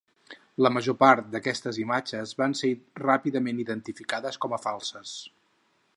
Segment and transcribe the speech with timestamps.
[0.67, 5.17] La major part d’aquestes imatges van ser ràpidament identificades com a falses.